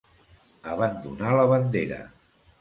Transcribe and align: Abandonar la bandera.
Abandonar 0.71 1.35
la 1.41 1.45
bandera. 1.53 2.01